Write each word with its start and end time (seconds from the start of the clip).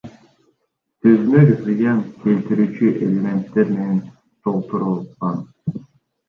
Түзмөк 1.05 1.51
зыян 1.65 1.99
келтирүүчү 2.23 2.89
элементтер 3.09 3.71
менен 3.75 4.01
толтурулган. 4.49 5.39